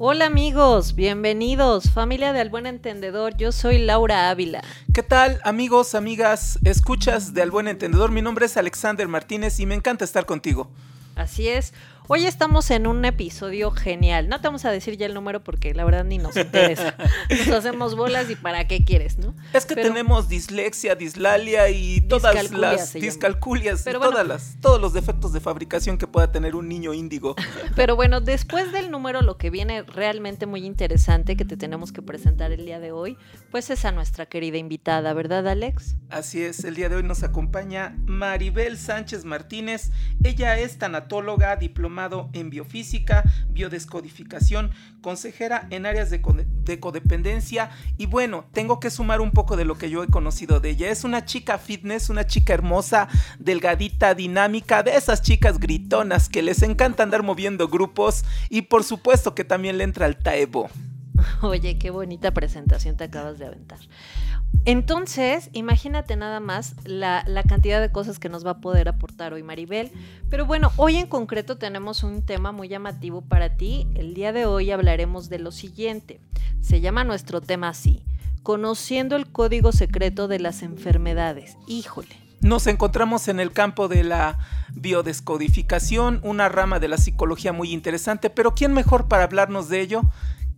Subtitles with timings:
[0.00, 4.62] Hola amigos, bienvenidos, familia de Al Buen Entendedor, yo soy Laura Ávila.
[4.94, 8.12] ¿Qué tal amigos, amigas, escuchas de Al Buen Entendedor?
[8.12, 10.70] Mi nombre es Alexander Martínez y me encanta estar contigo.
[11.16, 11.74] Así es,
[12.10, 14.30] Hoy estamos en un episodio genial.
[14.30, 16.96] No te vamos a decir ya el número porque la verdad ni nos interesa.
[17.28, 19.34] Nos hacemos bolas y para qué quieres, ¿no?
[19.52, 25.34] Es que tenemos dislexia, dislalia y todas las discalculias y todas las, todos los defectos
[25.34, 27.36] de fabricación que pueda tener un niño índigo.
[27.76, 32.00] Pero bueno, después del número, lo que viene realmente muy interesante que te tenemos que
[32.00, 33.18] presentar el día de hoy,
[33.50, 35.96] pues es a nuestra querida invitada, ¿verdad, Alex?
[36.08, 39.90] Así es, el día de hoy nos acompaña Maribel Sánchez Martínez.
[40.24, 41.97] Ella es tanatóloga, diplomada
[42.32, 44.70] en biofísica, biodescodificación,
[45.00, 46.22] consejera en áreas de,
[46.64, 50.60] de, codependencia y bueno, tengo que sumar un poco de lo que yo he conocido
[50.60, 50.90] de ella.
[50.90, 53.08] Es una chica fitness, una chica hermosa,
[53.40, 59.34] delgadita, dinámica, de esas chicas gritonas que les encanta andar moviendo grupos y por supuesto
[59.34, 60.70] que también le entra al taebo.
[61.42, 63.78] Oye, qué bonita presentación te acabas de aventar.
[64.64, 69.42] Entonces, imagínate nada más la, cantidad de cosas que nos va a poder aportar hoy
[69.42, 69.90] Maribel.
[70.30, 73.86] Pero bueno, hoy en concreto tenemos un tema muy llamativo para ti.
[73.94, 76.20] El día de hoy hablaremos de lo siguiente.
[76.60, 78.04] Se llama nuestro tema así,
[78.42, 81.56] conociendo el código secreto de las enfermedades.
[81.66, 82.16] Híjole.
[82.40, 84.38] Nos encontramos en el campo de la
[84.74, 90.02] biodescodificación, una rama de la psicología muy interesante, pero ¿quién mejor para hablarnos de ello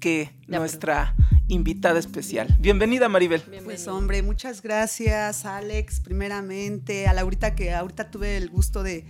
[0.01, 1.15] que nuestra
[1.47, 2.57] invitada especial.
[2.59, 3.43] Bienvenida, Maribel.
[3.65, 9.05] Pues hombre, muchas gracias, Alex, primeramente, a Laurita que ahorita tuve el gusto de,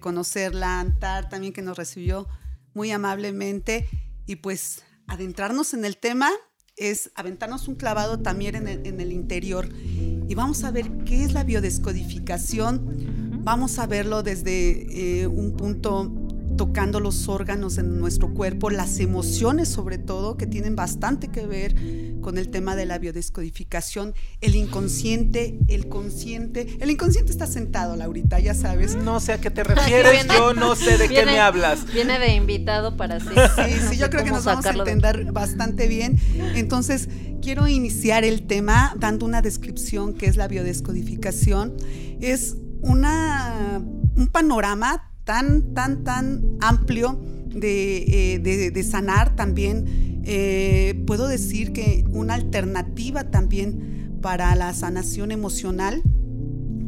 [0.00, 2.26] conocerla, Antar también que nos recibió
[2.74, 3.88] muy amablemente
[4.26, 6.32] y pues adentrarnos en el tema
[6.76, 8.66] es aventarnos un clavado también en
[9.00, 13.40] el, interior y vamos a ver qué es la biodescodificación.
[13.44, 16.23] Vamos a verlo desde eh, un punto
[16.56, 21.74] tocando los órganos en nuestro cuerpo, las emociones sobre todo, que tienen bastante que ver
[22.20, 26.78] con el tema de la biodescodificación, el inconsciente, el consciente.
[26.80, 28.96] El inconsciente está sentado, Laurita, ya sabes.
[28.96, 31.84] No sé a qué te refieres, yo no sé de qué me hablas.
[31.92, 33.26] Viene de invitado para sí.
[33.26, 36.18] Sí, sí, yo creo que nos vamos a entender bastante bien.
[36.54, 37.08] Entonces,
[37.42, 41.76] quiero iniciar el tema dando una descripción que es la biodescodificación.
[42.20, 43.82] Es una,
[44.16, 47.18] un panorama tan, tan, tan amplio
[47.48, 48.40] de,
[48.74, 50.22] eh, sanar también.
[50.26, 56.02] Eh, puedo decir que una alternativa también para la sanación emocional,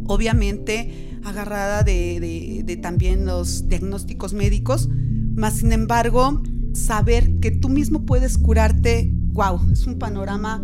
[0.07, 4.89] obviamente agarrada de, también los diagnósticos médicos,
[5.35, 6.43] más sin embargo,
[6.73, 10.63] saber que tú mismo puedes curarte, wow, es un panorama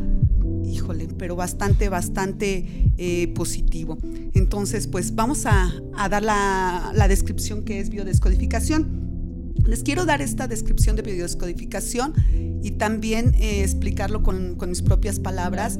[0.72, 3.98] híjole, pero bastante, bastante eh, positivo.
[4.34, 5.72] Entonces, pues vamos a,
[6.10, 9.52] dar la, descripción que es biodescodificación.
[9.66, 12.14] Les quiero dar esta descripción de biodescodificación
[12.62, 15.78] y también eh, explicarlo con, mis propias palabras,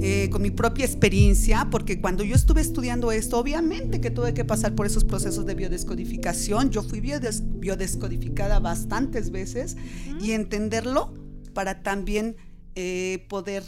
[0.00, 4.44] eh, con mi propia experiencia, porque cuando yo estuve estudiando esto, obviamente que tuve que
[4.44, 6.70] pasar por esos procesos de biodescodificación.
[6.70, 9.76] Yo fui biodescodificada bastantes veces
[10.20, 11.14] y entenderlo
[11.54, 12.36] para también
[13.28, 13.62] poder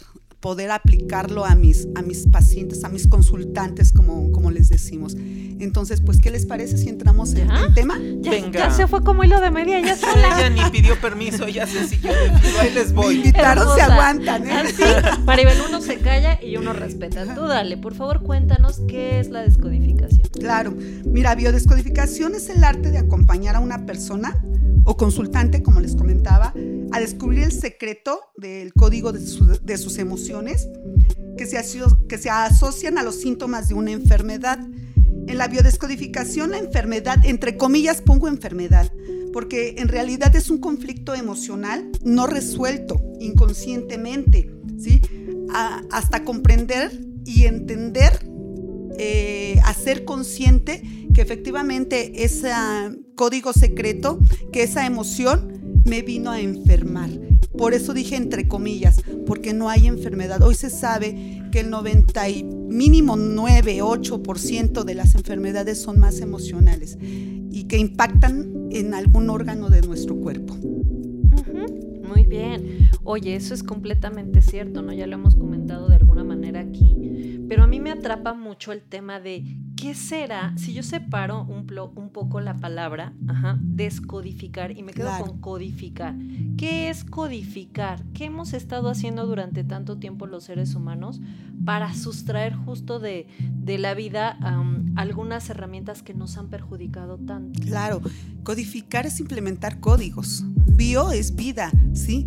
[0.44, 5.16] poder aplicarlo a mis, a mis pacientes, a mis consultantes, como, como les decimos.
[5.16, 7.99] Entonces, pues, ¿qué les parece si entramos en el tema?
[8.21, 8.69] Ya, Venga.
[8.69, 10.38] ya se fue como hilo de media, ya sola.
[10.38, 13.16] Ella ni pidió permiso, ella se siguió de ahí les voy.
[13.16, 14.47] invitaron, se aguantan.
[14.47, 14.53] ¿eh?
[14.53, 14.82] Así,
[15.25, 17.34] Maribel, uno se calla y uno respeta.
[17.34, 20.28] Tú dale, por favor, cuéntanos qué es la descodificación.
[20.28, 20.75] Claro,
[21.06, 24.38] mira, biodescodificación es el arte de acompañar a una persona
[24.84, 26.53] o consultante, como les comentaba,
[26.93, 30.33] a descubrir el secreto del código de, sus emociones
[31.36, 31.46] que
[32.18, 34.58] se, asocian a los síntomas de una enfermedad.
[35.26, 38.90] En la biodescodificación, la enfermedad, entre comillas pongo enfermedad,
[39.32, 45.00] porque en realidad es un conflicto emocional no resuelto inconscientemente, ¿sí?
[45.90, 46.90] hasta comprender
[47.24, 48.26] y entender,
[48.98, 50.82] eh, hacer consciente
[51.14, 52.50] que efectivamente ese
[53.14, 54.18] código secreto,
[54.52, 57.10] que esa emoción me vino a enfermar.
[57.56, 60.42] Por eso dije entre comillas, porque no hay enfermedad.
[60.42, 66.20] Hoy se sabe que el 90 y mínimo 9, 8% de las enfermedades son más
[66.20, 70.54] emocionales y que impactan en algún órgano de nuestro cuerpo.
[70.54, 72.88] Muy bien.
[73.04, 74.92] Oye, eso es completamente cierto, ¿no?
[74.92, 78.82] Ya lo hemos comentado de alguna manera aquí, pero a mí me atrapa mucho el
[78.82, 79.44] tema de
[79.76, 83.12] ¿qué será si yo separo un, un poco la palabra,
[83.61, 86.15] descodificar y me quedo con codificar?
[86.56, 88.03] ¿Qué es codificar?
[88.15, 91.21] ¿Qué hemos estado haciendo durante tanto tiempo los seres humanos
[91.65, 93.26] para sustraer justo de,
[93.67, 94.38] la vida
[94.97, 97.61] algunas herramientas que nos han perjudicado tanto?
[97.61, 98.00] Claro,
[98.44, 100.44] Codificar es implementar códigos.
[100.67, 102.26] Bio es vida, ¿sí?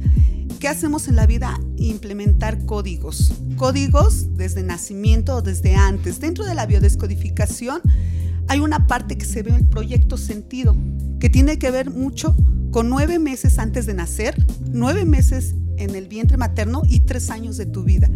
[0.60, 1.60] ¿Qué hacemos en la vida?
[1.78, 3.34] Implementar códigos.
[3.56, 6.20] Códigos desde nacimiento o desde antes.
[6.20, 7.37] Dentro de la biodescodificación
[8.48, 10.76] hay una parte que se ve en el proyecto sentido,
[11.20, 12.36] que tiene que ver mucho
[12.72, 14.36] con nueve meses antes de nacer,
[14.72, 18.10] nueve meses en el vientre materno y tres años de tu vida.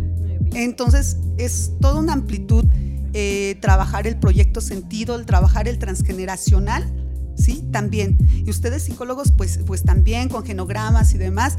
[0.53, 2.65] Entonces es toda una amplitud
[3.13, 6.85] eh, trabajar el proyecto sentido, el trabajar el transgeneracional,
[7.35, 7.61] ¿sí?
[7.71, 8.17] También.
[8.45, 11.55] Y ustedes psicólogos, pues, pues también con genogramas y demás,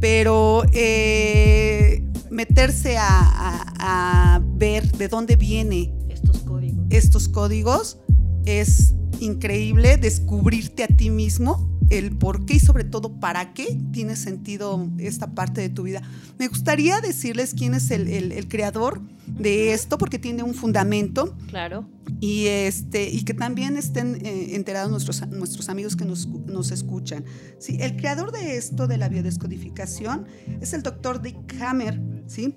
[0.00, 6.65] pero eh, meterse a, ver de dónde vienen estos códigos.
[6.90, 7.98] Estos códigos
[8.44, 14.16] es increíble, descubrirte a ti mismo el por qué y sobre todo para qué tiene
[14.16, 16.02] sentido esta parte de tu vida.
[16.38, 21.36] Me gustaría decirles quién es el, creador de esto porque tiene un fundamento.
[21.48, 21.88] Claro.
[22.20, 27.24] Y, este, y que también estén eh, enterados nuestros, nuestros amigos que nos, nos, escuchan.
[27.58, 30.26] Sí, el creador de esto, de la biodescodificación,
[30.60, 32.00] es el doctor Dick Hammer.
[32.26, 32.54] ¿sí?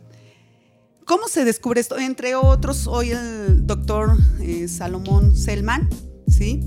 [1.09, 1.97] ¿Cómo se descubre esto?
[1.97, 5.89] Entre otros, hoy el doctor eh, Salomón Selman,
[6.27, 6.61] ¿sí?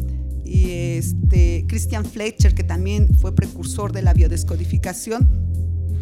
[0.44, 5.31] y este, Christian Fletcher, que también fue precursor de la biodescodificación,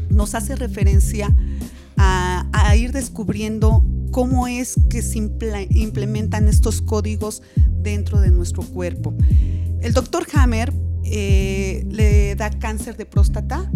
[0.08, 1.36] nos hace referencia
[1.98, 7.42] a, ir descubriendo cómo es que se implementan estos códigos
[7.82, 9.12] dentro de nuestro cuerpo.
[9.82, 10.72] El doctor Hammer
[11.04, 13.70] eh, le da cáncer de próstata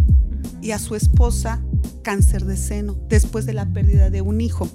[0.62, 1.62] y a su esposa
[2.02, 4.69] cáncer de seno después de la pérdida de un hijo.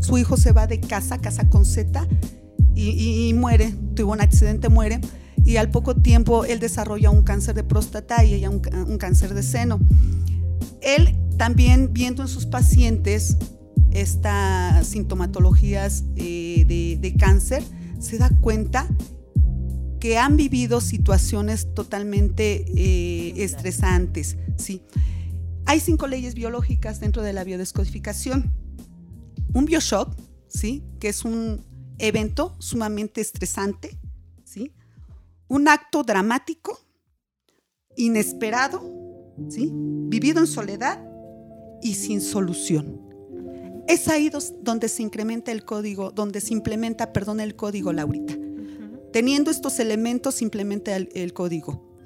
[0.00, 2.06] Su hijo se va de casa, casa con Z,
[2.74, 5.00] y, muere, tuvo un accidente, muere
[5.44, 8.60] y al poco tiempo él desarrolla un cáncer de próstata y ella un,
[8.98, 9.78] cáncer de seno.
[10.80, 13.36] Él también viendo en sus pacientes
[13.90, 16.64] estas sintomatologías eh,
[17.00, 17.62] de, cáncer,
[18.00, 18.88] se da cuenta
[20.00, 24.36] que han vivido situaciones totalmente eh, estresantes.
[24.56, 24.82] ¿sí?
[25.66, 28.52] Hay cinco leyes biológicas dentro de la biodescodificación.
[29.54, 30.14] Un bioshock,
[30.48, 30.84] ¿sí?
[31.00, 31.64] que es un
[31.98, 33.98] evento sumamente estresante,
[34.44, 34.72] ¿sí?
[35.48, 36.78] un acto dramático,
[37.96, 38.82] inesperado,
[39.48, 39.70] ¿sí?
[39.72, 41.02] vivido en soledad
[41.82, 43.00] y sin solución.
[43.86, 44.30] Es ahí
[44.62, 48.34] donde se incrementa el código, donde se implementa, perdón, el código, Laurita.
[49.12, 51.96] Teniendo estos elementos, se implementa el, código.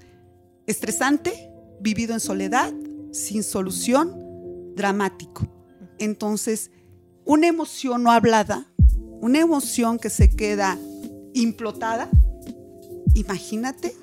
[0.66, 1.50] Estresante,
[1.80, 2.74] vivido en soledad,
[3.12, 5.48] sin solución, dramático.
[5.98, 6.70] Entonces,
[7.24, 8.72] una emoción no hablada,
[9.20, 10.78] una emoción que se queda
[11.34, 12.08] implotada,
[13.14, 13.94] imagínate,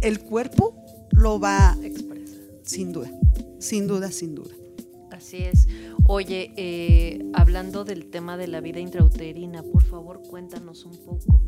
[0.00, 0.74] el cuerpo
[1.10, 2.36] lo va a expresar.
[2.62, 3.10] Sin duda,
[3.58, 4.54] sin duda, sin duda.
[5.10, 5.66] Así es.
[6.06, 11.42] Oye, eh, hablando del tema de la vida intrauterina, por favor cuéntanos un poco.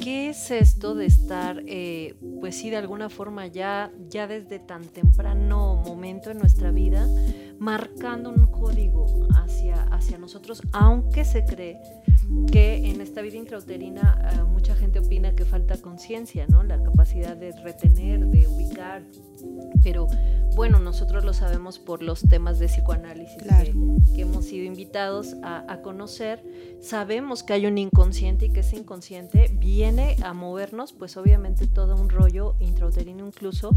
[0.00, 4.84] ¿Qué es esto de estar, eh, pues sí, de alguna forma ya, ya desde tan
[4.84, 7.06] temprano momento en nuestra vida,
[7.62, 9.06] marcando un código
[9.36, 11.78] hacia, hacia nosotros, aunque se cree
[12.50, 16.64] que en esta vida intrauterina eh, mucha gente opina que falta conciencia, ¿no?
[16.64, 19.04] La capacidad de retener, de ubicar.
[19.84, 20.08] Pero
[20.56, 25.82] bueno, nosotros lo sabemos por los temas de psicoanálisis que, hemos sido invitados a, a,
[25.82, 26.44] conocer.
[26.80, 31.94] Sabemos que hay un inconsciente y que ese inconsciente viene a movernos, pues obviamente todo
[31.94, 33.70] un rollo intrauterino incluso.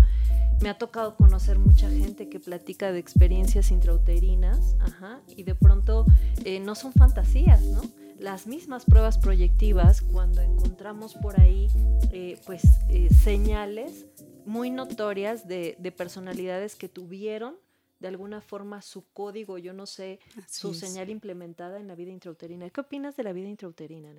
[0.61, 6.05] Me ha tocado conocer mucha gente que platica de experiencias intrauterinas, ajá, y de pronto
[6.43, 7.81] eh, no son fantasías, ¿no?
[8.17, 11.67] las mismas pruebas proyectivas cuando encontramos por ahí
[12.13, 14.05] eh, pues eh, señales
[14.45, 17.57] muy notorias de, personalidades que tuvieron
[17.99, 22.69] de alguna forma su código, yo no sé, su señal implementada en la vida intrauterina.
[22.69, 24.13] ¿Qué opinas de la vida intrauterina?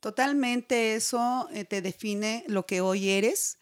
[0.00, 3.58] Totalmente eso te define lo que hoy eres.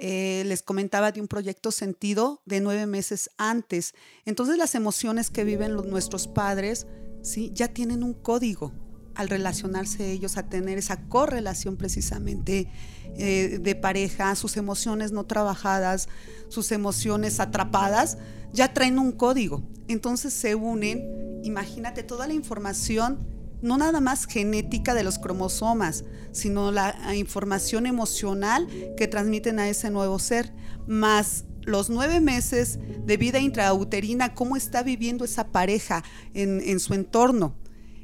[0.00, 3.94] Les comentaba de un proyecto sentido de nueve meses antes.
[4.24, 6.86] Entonces las emociones que viven nuestros padres,
[7.22, 7.50] ¿sí?
[7.54, 8.72] ya tienen un código
[9.14, 12.68] al relacionarse ellos, a tener esa correlación precisamente
[13.16, 16.08] eh, de pareja, sus emociones no trabajadas,
[16.48, 18.18] sus emociones atrapadas,
[18.52, 19.62] ya traen un código.
[19.88, 21.04] Entonces se unen,
[21.42, 23.26] imagínate toda la información,
[23.62, 29.90] no nada más genética de los cromosomas, sino la información emocional que transmiten a ese
[29.90, 30.52] nuevo ser,
[30.86, 36.02] más los nueve meses de vida intrauterina, cómo está viviendo esa pareja
[36.34, 37.54] en, en su entorno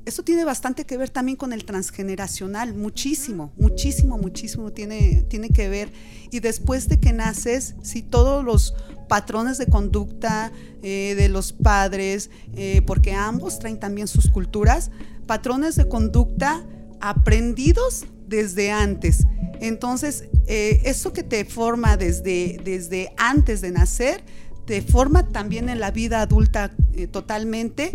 [0.06, 5.68] eso tiene bastante que ver también con el transgeneracional, muchísimo, muchísimo, muchísimo tiene, tiene que
[5.68, 5.92] ver.
[6.30, 8.72] Y después de que naces, si todos los
[9.08, 10.52] patrones de conducta
[10.84, 14.92] eh, de los padres, eh, porque ambos traen también sus culturas,
[15.26, 16.64] patrones de conducta
[17.00, 19.26] aprendidos desde antes.
[19.60, 24.22] Entonces, eh, eso que te forma desde, desde antes de nacer,
[24.66, 27.92] te forma también en la vida adulta eh, totalmente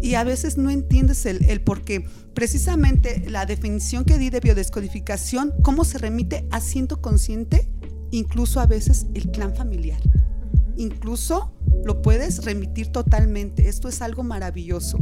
[0.00, 2.04] y a veces no entiendes el, el por qué.
[2.34, 7.68] Precisamente la definición que di de biodescodificación, cómo se remite a siento consciente,
[8.10, 10.00] incluso a veces el clan familiar.
[10.76, 11.52] Incluso
[11.84, 13.68] lo puedes remitir totalmente.
[13.68, 14.98] Esto es algo maravilloso.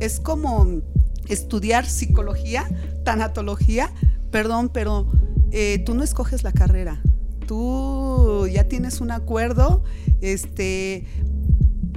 [0.00, 0.82] Es como
[1.28, 2.68] estudiar psicología,
[3.04, 3.92] tanatología,
[4.30, 5.10] perdón, pero
[5.50, 7.02] eh, tú no escoges la carrera.
[7.46, 9.82] Tú ya tienes un acuerdo,
[10.20, 11.06] este,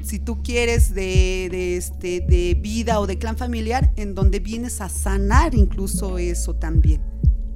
[0.03, 4.89] si tú quieres de, este, de vida o de clan familiar, en donde vienes a
[4.89, 7.01] sanar incluso eso también.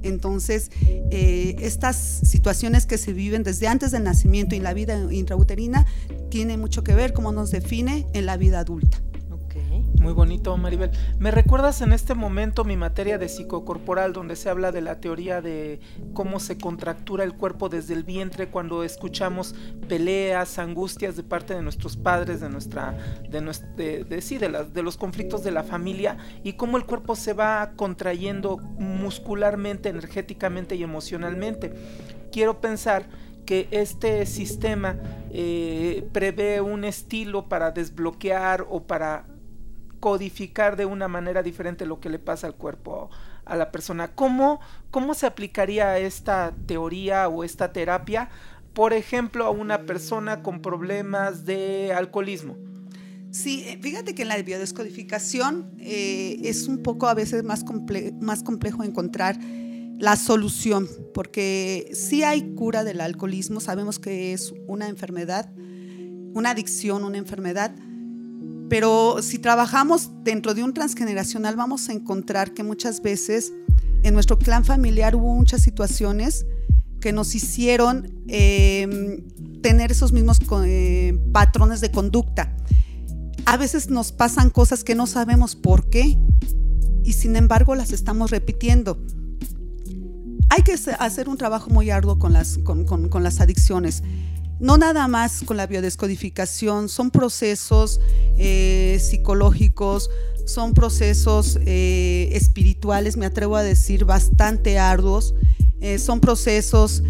[0.02, 0.70] Entonces,
[1.10, 5.84] eh, estas situaciones que se viven desde antes del nacimiento y la vida intrauterina
[6.30, 9.00] tiene mucho que ver cómo nos define en la vida adulta.
[9.94, 10.90] Muy bonito, Maribel.
[11.18, 15.40] ¿Me recuerdas en este momento mi materia de psicocorporal donde se habla de la teoría
[15.40, 15.80] de
[16.12, 19.54] cómo se contractura el cuerpo desde el vientre cuando escuchamos
[19.88, 22.96] peleas, angustias de parte de nuestros padres, de nuestra,
[23.28, 27.32] de, de, sí, de, de los conflictos de la familia y cómo el cuerpo se
[27.32, 31.72] va contrayendo muscularmente, energéticamente y emocionalmente?
[32.30, 33.06] Quiero pensar
[33.46, 34.96] que este sistema
[35.30, 39.24] eh, prevé un estilo para desbloquear o para
[40.06, 43.10] codificar de una manera diferente lo que le pasa al cuerpo
[43.44, 44.14] a la persona.
[44.14, 44.60] ¿Cómo,
[44.92, 48.28] cómo se aplicaría esta teoría o esta terapia,
[48.72, 52.56] por ejemplo, a una persona con problemas de alcoholismo?
[53.32, 57.64] Sí, eh, fíjate que en la biodescodificación eh, es un poco a veces más,
[58.20, 59.36] más complejo encontrar
[59.98, 65.50] la solución, porque sí hay cura del alcoholismo, sabemos que es una enfermedad,
[66.32, 67.74] una adicción, una enfermedad,
[68.68, 73.52] pero si trabajamos dentro de un transgeneracional, vamos a encontrar que muchas veces
[74.02, 76.46] en nuestro clan familiar hubo muchas situaciones
[77.00, 79.22] que nos hicieron em,
[79.62, 82.56] tener esos mismos eh, patrones de conducta.
[83.44, 86.18] A veces nos pasan cosas que no sabemos por qué
[87.04, 88.98] y sin embargo las estamos repitiendo.
[90.48, 94.02] Hay que hacer un trabajo muy arduo con las, con las adicciones
[94.58, 98.00] no nada más con la biodescodificación, son procesos
[98.38, 100.10] eh, psicológicos,
[100.46, 105.34] son procesos eh, espirituales, me atrevo a decir, bastante arduos,
[105.80, 107.02] eh, son procesos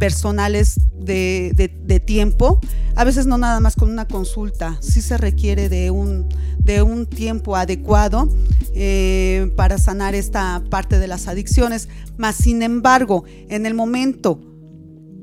[0.00, 2.60] personales de, tiempo,
[2.96, 6.28] a veces no nada más con una consulta, sí se requiere de un,
[6.58, 8.28] de un tiempo adecuado
[9.54, 14.40] para sanar esta parte de las adicciones, mas sin embargo, en el momento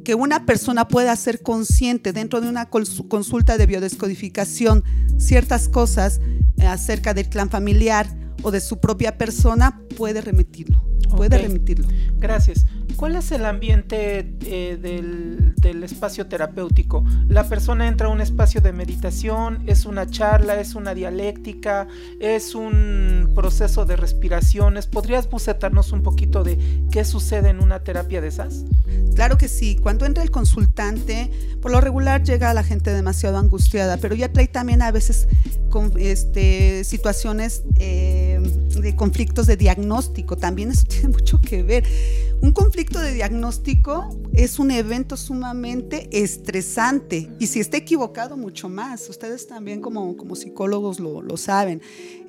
[0.04, 4.84] que una persona pueda ser consciente dentro de una consulta de biodescodificación
[5.18, 6.20] ciertas cosas
[6.58, 8.08] eh, acerca del clan familiar
[8.44, 10.82] o de su propia persona, puede remitirlo.
[11.16, 11.88] Puede remitirlo.
[12.18, 12.66] Gracias.
[12.96, 17.04] ¿Cuál es el ambiente eh, del, espacio terapéutico?
[17.28, 19.64] ¿La persona entra a un espacio de meditación?
[19.68, 20.60] ¿Es una charla?
[20.60, 21.88] ¿Es una dialéctica?
[22.20, 24.86] ¿Es un proceso de respiraciones?
[24.88, 26.60] ¿Podrías bucetarnos un poquito de
[26.92, 28.66] qué sucede en una terapia de esas?
[29.16, 29.78] Claro que sí.
[29.82, 31.32] Cuando entra el consultante,
[31.62, 35.28] por lo regular llega la gente demasiado angustiada, pero ya trae también a veces
[35.70, 38.40] con, este, situaciones eh,
[38.80, 40.38] de conflictos de diagnóstico.
[40.38, 41.84] También eso tiene mucho que ver.
[42.42, 49.08] Un conflicto de diagnóstico es un evento sumamente estresante y si está equivocado mucho más,
[49.08, 51.82] ustedes también como, como psicólogos lo, lo saben,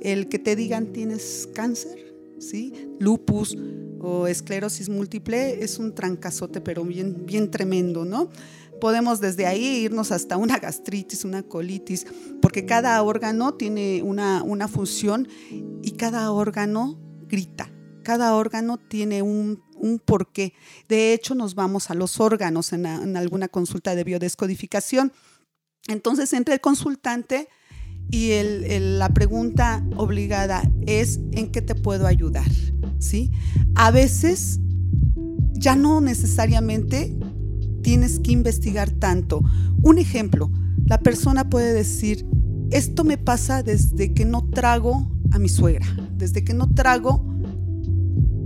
[0.03, 2.75] el que te digan tienes cáncer, ¿sí?
[3.01, 3.57] lupus
[4.01, 8.29] o esclerosis múltiple es un trancazote pero bien, bien tremendo, ¿no?
[8.79, 12.07] Podemos desde ahí irnos hasta una gastritis, una colitis,
[12.43, 15.29] porque cada órgano tiene una, una función
[15.83, 19.63] y cada órgano grita cada órgano tiene un,
[20.05, 20.55] porqué.
[20.89, 25.13] De hecho, nos vamos a los órganos en, alguna consulta de biodescodificación.
[25.89, 27.49] Entonces, entre el consultante
[28.11, 28.33] y
[28.79, 32.51] la pregunta obligada es, ¿en qué te puedo ayudar?
[32.99, 33.33] ¿Sí?
[33.75, 34.61] A veces
[35.53, 37.17] ya no necesariamente
[37.83, 39.41] tienes que investigar tanto.
[39.83, 40.51] Un ejemplo,
[40.87, 42.27] la persona puede decir,
[42.71, 47.32] esto me pasa desde que no trago a mi suegra, desde que no trago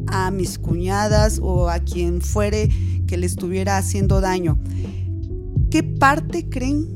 [0.08, 2.68] a mis cuñadas o a quien fuere
[3.06, 4.58] que le estuviera haciendo daño.
[5.70, 6.88] ¿Qué parte creen,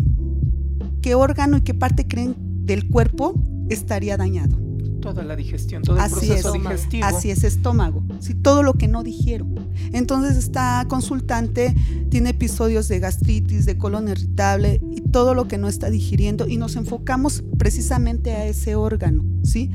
[1.03, 3.35] qué órgano y qué parte creen del cuerpo
[3.69, 4.59] estaría dañado?
[5.01, 7.07] Toda la digestión, todo el así proceso es, digestivo.
[7.07, 8.05] Así es, estómago.
[8.21, 9.55] Sí, todo lo que no dijeron.
[9.93, 11.75] Entonces, esta consultante
[12.11, 16.59] tiene episodios de gastritis, de colon irritable y todo lo que no está digiriendo y
[16.59, 19.71] nos enfocamos precisamente a ese órgano, ¿sí?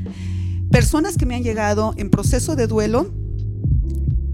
[0.70, 3.12] Personas que me han llegado en proceso de duelo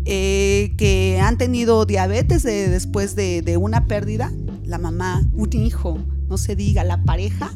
[0.04, 4.32] eh, que han tenido diabetes después de, una pérdida,
[4.64, 7.52] la mamá, un hijo, no se diga, la pareja,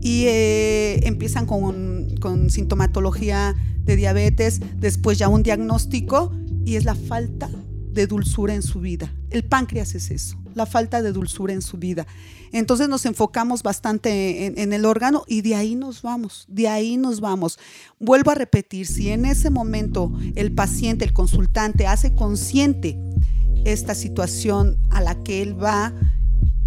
[0.00, 3.54] y eh, empiezan con, con sintomatología
[3.84, 6.32] de diabetes, después ya un diagnóstico
[6.64, 7.50] y es la falta
[7.98, 9.12] de dulzura en su vida.
[9.30, 12.06] El páncreas es eso, la falta de dulzura en su vida.
[12.52, 17.20] Entonces nos enfocamos bastante en, el órgano y de ahí nos vamos, de ahí nos
[17.20, 17.58] vamos.
[17.98, 22.96] Vuelvo a repetir, si en ese momento el paciente, el consultante hace consciente
[23.64, 25.92] esta situación a la que él va,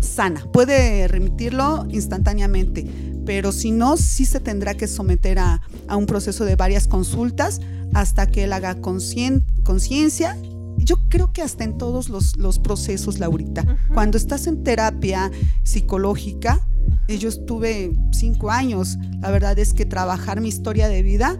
[0.01, 2.85] sana, puede remitirlo instantáneamente,
[3.25, 7.61] pero si no, sí se tendrá que someter a, un proceso de varias consultas
[7.93, 10.37] hasta que él haga conciencia
[10.77, 15.31] yo creo que hasta en todos los, procesos, Laurita, cuando estás en terapia
[15.63, 16.65] psicológica,
[17.07, 21.37] yo estuve cinco años, la verdad es que trabajar mi historia de vida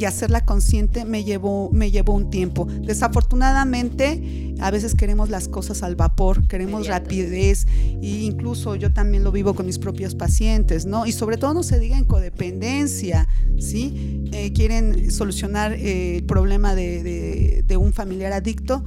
[0.00, 2.64] y hacerla consciente me llevó, me llevó un tiempo.
[2.64, 7.66] Desafortunadamente, a veces queremos las cosas al vapor, queremos rapidez,
[8.00, 11.04] e incluso yo también lo vivo con mis propios pacientes, ¿no?
[11.04, 13.28] Y sobre todo no se diga en codependencia,
[13.58, 14.24] ¿sí?
[14.32, 18.82] Eh, quieren solucionar eh, el problema de, de un familiar adicto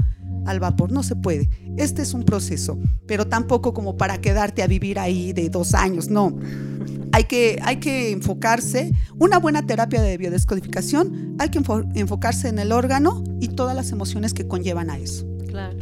[0.48, 1.48] al vapor, no se puede.
[1.78, 6.10] Este es un proceso, pero tampoco como para quedarte a vivir ahí de dos años,
[6.10, 6.36] no
[7.14, 11.62] hay que, hay que enfocarse, una buena terapia de biodescodificación, hay que
[11.94, 15.24] enfocarse en el órgano y todas las emociones que conllevan a eso.
[15.48, 15.78] Claro.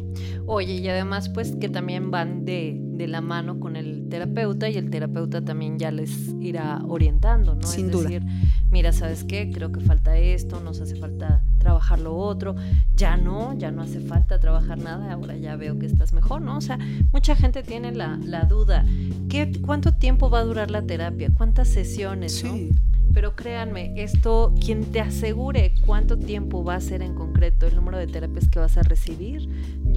[0.45, 4.77] Oye, y además pues que también van de, de, la mano con el terapeuta y
[4.77, 7.65] el terapeuta también ya les irá orientando, ¿no?
[7.65, 8.03] Sin duda.
[8.03, 8.23] decir,
[8.69, 9.49] mira, ¿sabes qué?
[9.51, 12.55] Creo que falta esto, nos hace falta trabajar lo otro,
[12.95, 16.57] ya no, ya no hace falta trabajar nada, ahora ya veo que estás mejor, ¿no?
[16.57, 16.77] O sea,
[17.11, 18.85] mucha gente tiene la, la duda,
[19.29, 21.29] ¿qué, ¿cuánto tiempo va a durar la terapia?
[21.33, 22.33] ¿Cuántas sesiones?
[22.33, 22.71] Sí.
[23.13, 27.97] Pero créanme, esto, quien te asegure cuánto tiempo va a ser en concreto el número
[27.97, 29.49] de terapias que vas a recibir,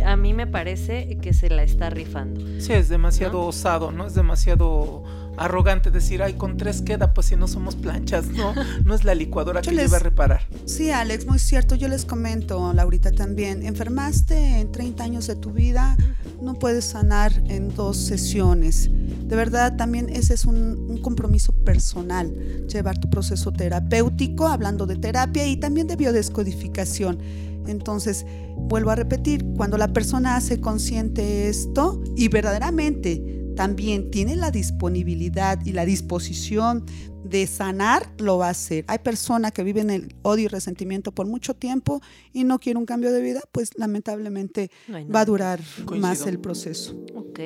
[0.04, 2.40] a mí me parece que se la está rifando.
[2.61, 4.06] Sí, es demasiado osado, ¿no?
[4.06, 5.04] Es demasiado
[5.37, 8.54] arrogante decir, ay, con tres queda, pues si no somos planchas, ¿no?
[8.85, 9.87] No es la licuadora que les...
[9.87, 10.43] lleva a reparar.
[10.67, 11.75] Sí, Alex, muy cierto.
[11.75, 13.65] Yo les comento, Laurita, también.
[13.65, 15.97] Enfermaste en 30 años de tu vida,
[16.43, 18.91] no puedes sanar en dos sesiones.
[18.91, 22.32] De verdad, también ese es un, un compromiso personal,
[22.67, 27.19] llevar tu proceso terapéutico, hablando de terapia y también de biodescodificación.
[27.67, 34.50] Entonces, vuelvo a repetir, cuando la persona hace consciente esto y verdaderamente también tiene la
[34.50, 36.84] disponibilidad y la disposición
[37.25, 38.84] de sanar, lo va a hacer.
[38.86, 42.00] Hay personas que viven el odio y resentimiento por mucho tiempo
[42.32, 44.71] y no quiere un cambio de vida, pues lamentablemente
[45.12, 45.60] va a durar
[45.97, 46.95] más el proceso.
[47.14, 47.40] Ok.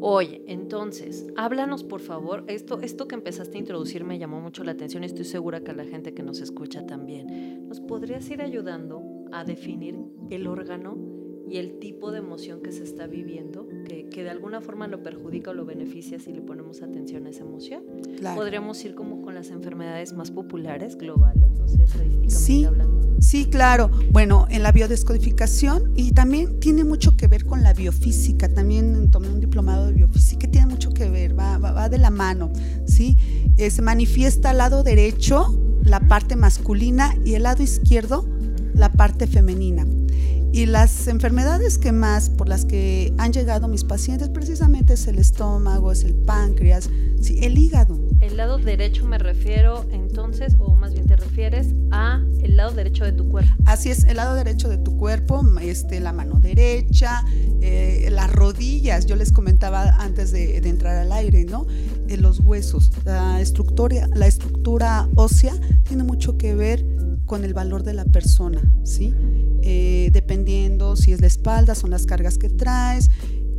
[0.00, 2.44] Oye, entonces, háblanos por favor.
[2.46, 5.72] Esto, esto que empezaste a introducir me llamó mucho la atención y estoy segura que
[5.72, 7.68] a la gente que nos escucha también.
[7.68, 9.98] ¿Nos podrías ir ayudando a definir
[10.30, 11.17] el órgano
[11.50, 15.02] y el tipo de emoción que se está viviendo, que, que, de alguna forma lo
[15.02, 17.82] perjudica o lo beneficia si le ponemos atención a esa emoción.
[18.34, 22.98] Podríamos ir como con las enfermedades más populares, globales, no sé, estadísticamente sí, hablando.
[23.20, 23.90] Sí, claro.
[24.10, 28.48] Bueno, en la biodescodificación y también tiene mucho que ver con la biofísica.
[28.48, 32.50] También tomé un diplomado de biofísica tiene mucho que ver, va, va, de la mano,
[32.86, 33.16] ¿sí?
[33.56, 38.26] Eh, se manifiesta al lado derecho la parte masculina y el lado izquierdo
[38.74, 39.86] la parte femenina.
[40.52, 45.18] Y las enfermedades que más por las que han llegado mis pacientes precisamente es el
[45.18, 46.88] estómago, es el páncreas,
[47.20, 47.98] sí, el hígado.
[48.20, 53.04] El lado derecho me refiero entonces, o más bien te refieres a el lado derecho
[53.04, 53.52] de tu cuerpo.
[53.66, 57.24] Así es, el lado derecho de tu cuerpo, este, la mano derecha,
[57.60, 61.66] eh, las rodillas, yo les comentaba antes de, entrar al aire, ¿no?
[62.08, 65.54] Eh, los huesos, la estructura, la estructura ósea
[65.86, 66.84] tiene mucho que ver
[67.26, 69.14] con el valor de la persona, ¿sí?
[69.70, 73.10] Eh, dependiendo si es la espalda, son las cargas que traes,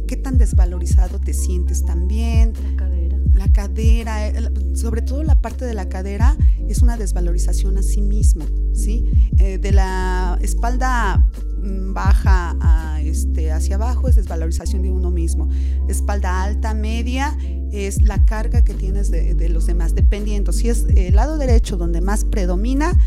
[0.07, 2.53] qué tan desvalorizado te sientes también.
[2.63, 3.17] La cadera.
[3.35, 6.35] La cadera, eh, sobre todo la parte de la cadera
[6.67, 8.43] es una desvalorización a sí mismo,
[8.73, 9.05] ¿sí?
[9.37, 11.29] Eh, de la espalda
[11.61, 15.47] mm, baja a este, hacia abajo es desvalorización de uno mismo.
[15.87, 17.37] Espalda alta, media
[17.71, 20.51] es la carga que tienes de, los demás, dependiendo.
[20.51, 22.97] Si es el lado derecho donde más predomina,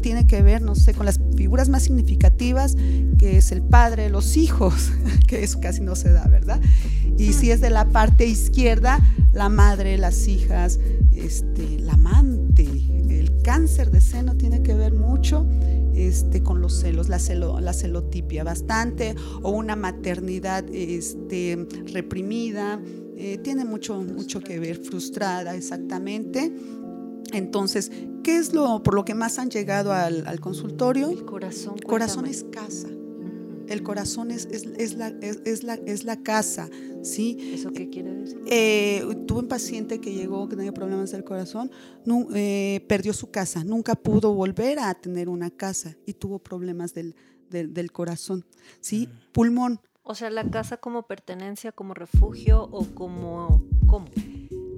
[0.00, 2.76] tiene que ver, no sé, con las figuras más significativas,
[3.18, 4.92] que es el padre, los hijos,
[5.28, 6.60] que eso casi no se da, ¿verdad?
[7.18, 9.00] Y si es de la parte izquierda,
[9.32, 10.78] la madre, las hijas,
[11.12, 15.46] este, la amante, el cáncer de seno tiene que ver mucho
[15.94, 22.80] este, con los celos, la, celo, la celotipia bastante, o una maternidad este, reprimida,
[23.16, 26.52] eh, tiene mucho, mucho que ver, frustrada exactamente.
[27.32, 27.90] Entonces,
[28.22, 31.10] ¿qué es lo por lo que más han llegado al, consultorio?
[31.10, 31.74] El corazón.
[31.76, 32.88] El corazón es casa.
[33.68, 36.68] El corazón es, es, la, es, la, es la casa,
[37.02, 37.36] ¿sí?
[37.52, 38.40] ¿Eso qué quiere decir?
[38.46, 41.70] Eh, tuve un paciente que llegó, que tenía problemas del corazón,
[42.34, 47.16] eh, perdió su casa, nunca pudo volver a tener una casa y tuvo problemas del,
[47.50, 48.44] del, corazón,
[48.80, 49.08] ¿sí?
[49.08, 49.32] Mm.
[49.32, 49.80] Pulmón.
[50.08, 53.66] O sea, la casa como pertenencia, como refugio o como...
[53.86, 54.06] ¿Cómo?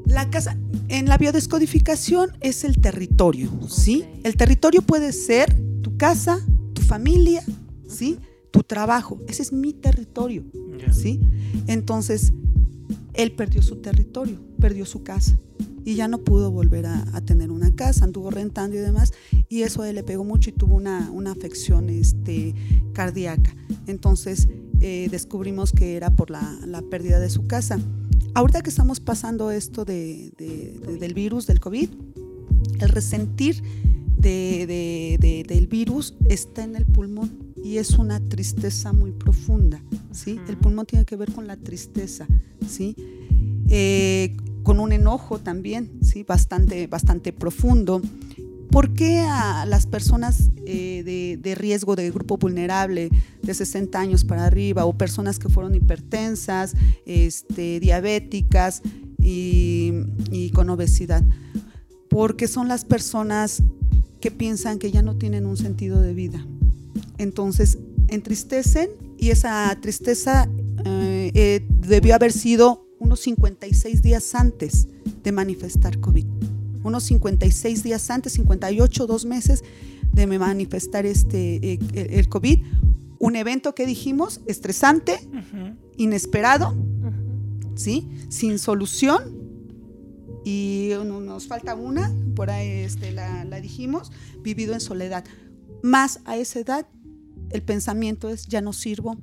[0.06, 0.56] La casa,
[0.88, 4.06] en la biodescodificación es el territorio, ¿sí?
[4.24, 6.40] El territorio puede ser tu casa,
[6.72, 7.44] tu familia,
[7.86, 8.18] ¿sí?
[8.50, 9.20] Tu trabajo.
[9.28, 10.44] Ese es mi territorio,
[10.92, 11.20] ¿sí?
[11.66, 12.32] Entonces,
[13.12, 15.38] él perdió su territorio, perdió su casa
[15.84, 19.12] y ya no pudo volver a, tener una casa, anduvo rentando y demás,
[19.50, 22.54] y eso a él le pegó mucho y tuvo una, afección este,
[22.94, 23.54] cardíaca.
[23.86, 24.48] Entonces
[24.80, 27.78] eh, descubrimos que era por la, pérdida de su casa.
[28.34, 30.32] Ahorita que estamos pasando esto de,
[31.00, 31.88] del virus, del COVID,
[32.80, 33.62] el resentir
[34.16, 37.30] del virus está en el pulmón
[37.62, 40.38] y es una tristeza muy profunda, ¿sí?
[40.48, 42.26] El pulmón tiene que ver con la tristeza,
[42.68, 42.94] ¿sí?
[43.68, 46.24] Eh, con un enojo también, ¿sí?
[46.24, 48.02] bastante, bastante profundo.
[48.70, 53.10] ¿Por qué a las personas eh, de, riesgo de grupo vulnerable
[53.42, 56.74] de 60 años para arriba o personas que fueron hipertensas,
[57.06, 58.82] este, diabéticas
[59.18, 61.24] y, con obesidad?
[62.10, 63.62] Porque son las personas
[64.20, 66.44] que piensan que ya no tienen un sentido de vida.
[67.16, 67.78] Entonces
[68.08, 70.48] entristecen y esa tristeza
[70.84, 74.88] eh, eh, debió haber sido unos 56 días antes
[75.22, 76.37] de manifestar COVID.
[76.88, 79.62] Unos 56 días antes, 58, dos meses
[80.10, 82.64] de manifestar este, eh, el, COVID.
[83.18, 85.20] Un evento que dijimos estresante,
[85.98, 86.74] inesperado,
[87.76, 88.08] ¿sí?
[88.30, 89.36] sin solución.
[90.46, 95.24] Y nos falta una, por ahí este, la, la dijimos, vivido en soledad.
[95.82, 96.86] Más a esa edad,
[97.50, 99.18] el pensamiento es, ya no sirvo,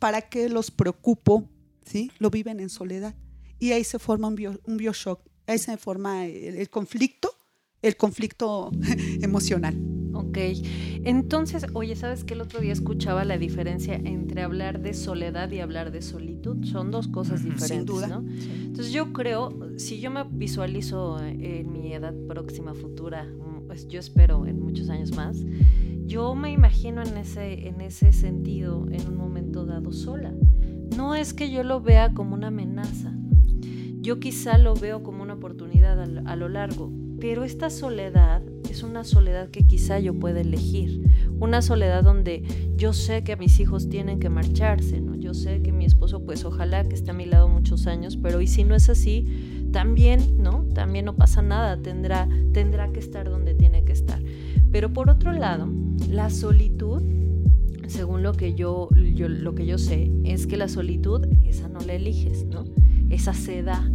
[0.00, 1.48] ¿para qué los preocupo?
[1.84, 2.10] ¿sí?
[2.18, 3.14] Lo viven en soledad.
[3.60, 7.30] Y ahí se forma un, bio, un bioshock, se forma el, conflicto,
[7.82, 8.70] el conflicto
[9.22, 9.76] emocional.
[10.14, 10.38] Ok,
[11.04, 15.58] entonces, oye, ¿sabes que el otro día escuchaba la diferencia entre hablar de soledad y
[15.58, 16.64] hablar de solitud?
[16.64, 18.06] Son dos cosas diferentes, Sin duda.
[18.06, 18.24] ¿no?
[18.28, 23.28] Entonces yo creo, si yo me visualizo en mi edad próxima, futura,
[23.66, 25.38] pues yo espero en muchos años más,
[26.06, 30.32] yo me imagino en ese, en ese sentido en un momento dado sola.
[30.96, 33.12] No es que yo lo vea como una amenaza,
[34.04, 39.02] yo quizá lo veo como una oportunidad a, lo largo, pero esta soledad es una
[39.02, 41.08] soledad que quizá yo pueda elegir,
[41.40, 42.42] una soledad donde
[42.76, 45.14] yo sé que mis hijos tienen que marcharse, ¿no?
[45.16, 48.42] Yo sé que mi esposo pues ojalá que esté a mi lado muchos años, pero
[48.42, 50.66] y si no es así, también, ¿no?
[50.74, 54.20] También no pasa nada, tendrá tendrá que estar donde tiene que estar.
[54.70, 55.72] Pero por otro lado,
[56.10, 57.02] la solitud
[57.86, 61.94] según lo que yo, lo que yo sé, es que la solitud, esa no la
[61.94, 62.64] eliges, ¿no?
[63.10, 63.90] Esa se da,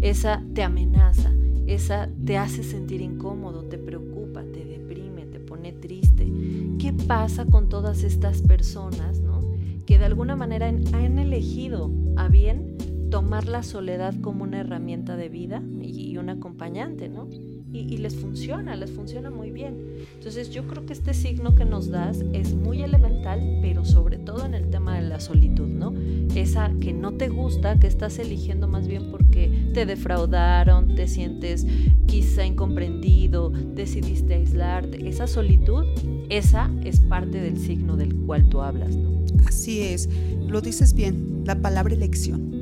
[0.00, 1.32] esa te amenaza,
[1.66, 6.30] esa te hace sentir incómodo, te preocupa, te deprime, te pone triste.
[6.78, 9.40] ¿Qué pasa con todas estas personas ¿no?
[9.86, 12.76] que de alguna manera han elegido a bien
[13.10, 17.28] tomar la soledad como una herramienta de vida y un acompañante, ¿no?
[17.72, 19.76] y, les funciona, les funciona muy bien.
[20.14, 24.46] Entonces yo creo que este signo que nos das es muy elemental, pero sobre todo
[24.46, 25.92] en el tema de la solitud, ¿no?
[26.34, 31.66] Esa que no te gusta, que estás eligiendo más bien porque te defraudaron, te sientes
[32.06, 35.08] quizá incomprendido, decidiste aislarte.
[35.08, 35.84] Esa solitud,
[36.30, 39.18] esa es parte del signo del cual tú hablas, ¿no?
[39.46, 40.08] Así es,
[40.46, 42.57] lo dices bien, la palabra elección.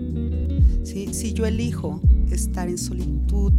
[0.87, 1.13] ¿Sí?
[1.13, 3.53] Si yo elijo estar en solitud,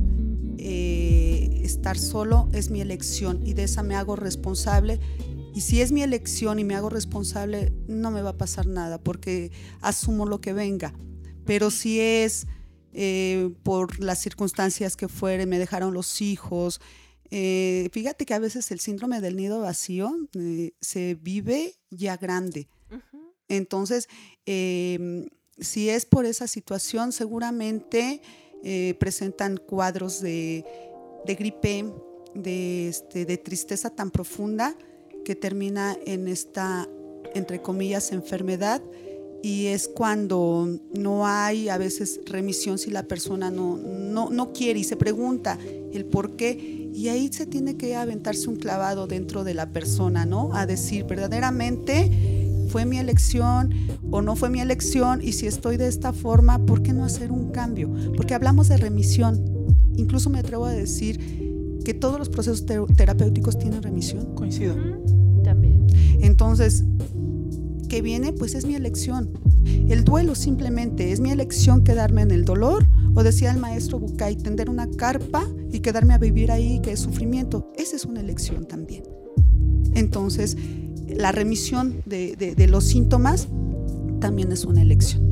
[0.57, 4.99] eh, estar solo es mi elección y de esa me hago responsable.
[5.53, 8.97] Y si es mi elección y me hago responsable, no me va a pasar nada
[8.97, 10.93] porque asumo lo que venga.
[11.45, 12.47] Pero si es
[12.93, 16.79] eh, por las circunstancias que fueren, me dejaron los hijos,
[17.29, 20.11] eh, fíjate que a veces el síndrome del nido vacío
[20.79, 22.69] se vive ya grande.
[23.49, 24.07] Entonces,
[24.45, 25.27] em,
[25.59, 28.21] si es por esa situación, seguramente
[28.63, 30.65] eh, presentan cuadros de,
[31.25, 31.85] gripe,
[32.33, 34.75] de, este, de tristeza tan profunda
[35.25, 36.87] que termina en esta,
[37.33, 38.81] entre comillas, enfermedad
[39.43, 44.79] y es cuando no hay a veces remisión si la persona no, no, no, quiere
[44.79, 45.59] y se pregunta
[45.93, 50.25] el por qué y ahí se tiene que aventarse un clavado dentro de la persona,
[50.25, 50.55] ¿no?
[50.55, 52.36] A decir verdaderamente
[52.67, 53.73] fue mi elección
[54.11, 57.31] o no fue mi elección y si estoy de esta forma, ¿por qué no hacer
[57.31, 57.93] un cambio?
[58.15, 59.43] Porque hablamos de remisión.
[59.95, 64.35] Incluso me atrevo a decir que todos los procesos terapéuticos tienen remisión.
[64.35, 64.75] Coincido.
[65.43, 65.87] También.
[66.21, 66.83] Entonces,
[67.87, 68.33] ¿qué viene?
[68.33, 69.31] Pues es mi elección.
[69.65, 74.35] El duelo simplemente es mi elección quedarme en el dolor o decía el maestro Bucay,
[74.35, 77.71] tender una carpa y quedarme a vivir ahí, que es sufrimiento.
[77.75, 79.03] Esa es una elección también.
[79.93, 80.57] Entonces,
[81.07, 83.47] la remisión de, de los síntomas
[84.19, 85.23] también es una elección.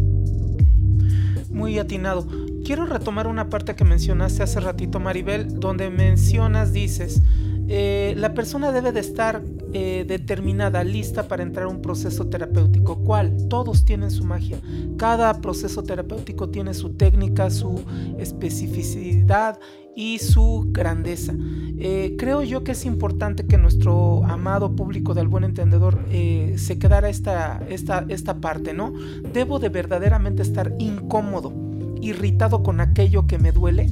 [1.50, 2.28] Muy atinado.
[2.66, 7.22] Quiero retomar una parte que mencionaste hace ratito, Maribel, donde mencionas, dices,
[7.68, 12.98] eh, la persona debe de estar eh, determinada, lista para entrar a un proceso terapéutico.
[13.04, 13.48] ¿Cuál?
[13.50, 14.60] Todos tienen su magia.
[14.98, 17.84] Cada proceso terapéutico tiene su técnica, su
[18.20, 19.60] especificidad
[19.96, 21.34] y su grandeza.
[21.78, 27.10] Eh, creo yo que es importante que nuestro amado público del buen entendedor se quedara
[27.10, 28.94] esta, esta, esta parte, ¿no?
[29.34, 31.54] Debo de verdaderamente estar incómodo
[32.02, 33.92] irritado con aquello que me duele,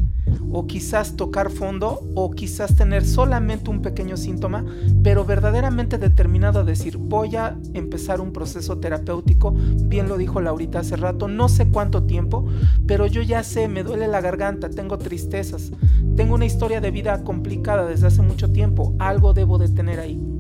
[0.52, 4.65] o quizás tocar fondo, o quizás tener solamente un pequeño síntoma,
[5.04, 10.80] pero verdaderamente determinado a decir, voy a empezar un proceso terapéutico, bien lo dijo Laurita
[10.80, 12.46] hace rato, no sé cuánto tiempo,
[12.88, 15.72] pero yo ya sé, me duele la garganta, tengo tristezas,
[16.15, 20.33] tengo una historia de vida complicada desde hace mucho tiempo, algo debo de tener ahí.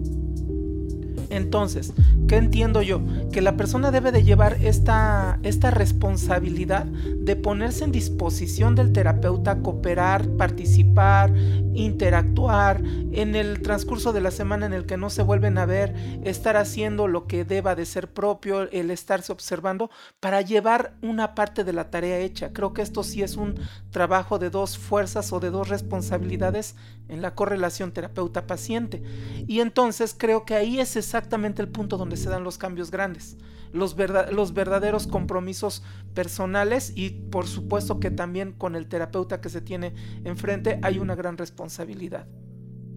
[1.33, 1.93] Entonces,
[2.27, 3.01] ¿qué entiendo yo?
[3.31, 9.59] Que la persona debe de llevar esta, esta responsabilidad de ponerse en disposición del terapeuta,
[9.59, 11.33] cooperar, participar,
[11.73, 15.95] interactuar en el transcurso de la semana en el que no se vuelven a ver,
[16.23, 21.63] estar haciendo lo que deba de ser propio, el estarse observando para llevar una parte
[21.63, 22.53] de la tarea hecha.
[22.53, 23.55] Creo que esto sí es un
[23.91, 26.75] trabajo de dos fuerzas o de dos responsabilidades
[27.09, 29.03] en la correlación terapeuta-paciente.
[29.47, 33.37] Y entonces creo que ahí es exactamente el punto donde se dan los cambios grandes,
[33.73, 33.95] los,
[34.31, 35.83] los verdaderos compromisos
[36.13, 41.15] personales y por supuesto que también con el terapeuta que se tiene enfrente hay una
[41.15, 42.27] gran responsabilidad.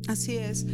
[0.06, 0.64] Así es.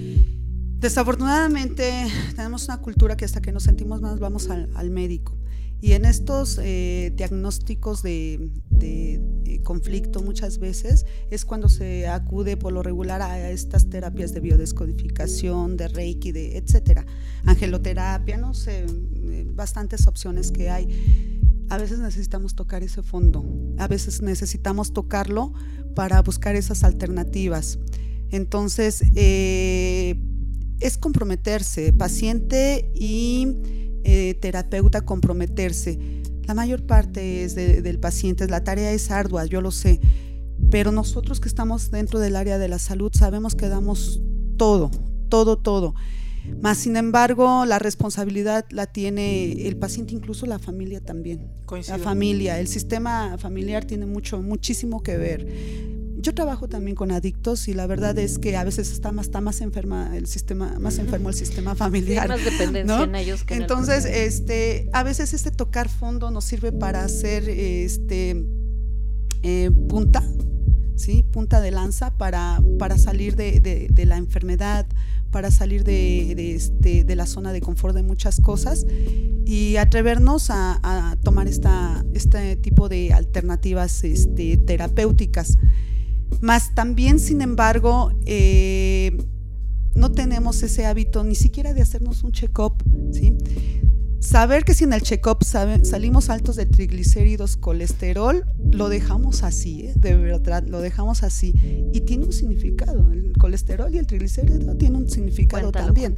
[0.78, 5.38] Desafortunadamente tenemos una cultura que hasta que nos sentimos más vamos al médico.
[5.82, 12.72] Y en estos eh, diagnósticos de, eh, conflicto muchas veces es cuando se acude por
[12.72, 17.04] lo regular a estas terapias de biodescodificación, de reiki, de etcétera,
[17.46, 20.86] angeloterapia, no sé, eh, bastantes opciones que hay.
[21.68, 23.44] A veces necesitamos tocar ese fondo,
[23.76, 25.52] a veces necesitamos tocarlo
[25.96, 27.80] para buscar esas alternativas.
[28.30, 35.98] Entonces, es comprometerse, paciente y eh, terapeuta comprometerse.
[36.46, 40.00] La mayor parte es del paciente, la tarea es ardua, yo lo sé,
[40.70, 44.20] pero nosotros que estamos dentro del área de la salud sabemos que damos
[44.56, 44.90] todo,
[45.28, 45.94] todo, todo.
[46.60, 51.48] Más sin embargo, la responsabilidad la tiene el paciente, incluso la familia también.
[51.88, 57.66] La familia, el sistema familiar tiene mucho, muchísimo que ver yo trabajo también con adictos
[57.68, 60.98] y la verdad es que a veces está más, está más enferma el sistema, más
[60.98, 62.28] enfermo el sistema familiar.
[62.28, 67.04] más dependencia en ellos que Entonces, este, a veces este tocar fondo nos sirve para
[67.04, 68.46] hacer este
[69.42, 70.22] eh, punta,
[70.94, 71.24] ¿sí?
[71.32, 74.86] punta de lanza para, para salir de, la enfermedad,
[75.32, 78.86] para salir de, este, de la zona de confort de muchas cosas
[79.44, 85.58] y atrevernos a, tomar esta, este tipo de alternativas este, terapéuticas.
[86.40, 89.16] Más también, sin embargo, eh,
[89.94, 93.36] no tenemos ese hábito ni siquiera de hacernos un check-up, ¿sí?
[94.20, 99.94] Saber que si en el check-up salimos altos de triglicéridos, colesterol, lo dejamos así, ¿eh?
[99.96, 101.54] de verdad, lo dejamos así.
[101.92, 103.10] Y tiene un significado.
[103.10, 106.14] El colesterol y el triglicérido tienen un significado también.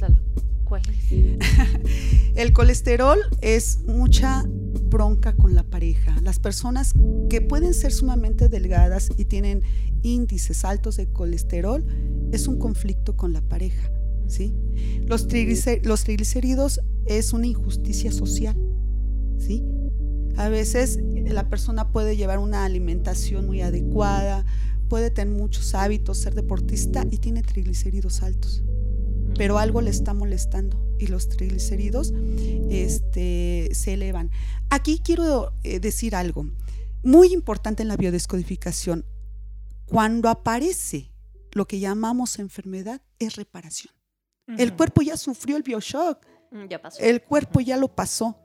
[0.65, 1.39] ¿Cuál es?
[2.35, 6.19] el colesterol es mucha bronca con la pareja.
[6.21, 6.93] Las personas
[7.29, 9.61] que pueden ser sumamente delgadas y tienen
[10.01, 11.85] índices altos de colesterol
[12.31, 13.91] es un conflicto con la pareja.
[14.27, 14.53] ¿sí?
[15.05, 15.27] Los,
[15.83, 18.57] los triglicéridos es una injusticia social.
[19.37, 19.63] ¿sí?
[20.35, 24.45] A veces la persona puede llevar una alimentación muy adecuada,
[24.89, 28.63] puede tener muchos hábitos, ser deportista y tiene triglicéridos altos.
[29.37, 32.13] Pero algo le está molestando y los triglicéridos
[32.69, 34.31] este, se elevan.
[34.69, 36.45] Aquí quiero eh, decir algo
[37.03, 39.05] muy importante en la biodescodificación.
[39.85, 41.11] Cuando aparece
[41.51, 43.93] lo que llamamos enfermedad, es reparación.
[44.57, 46.25] El cuerpo ya sufrió el bioshock.
[46.51, 47.01] Mm, ya pasó.
[47.01, 48.37] El cuerpo ya lo pasó.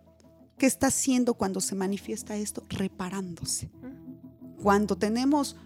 [0.59, 2.65] ¿Qué está haciendo cuando se manifiesta esto?
[2.69, 3.71] Reparándose.
[4.63, 5.57] Cuando tenemos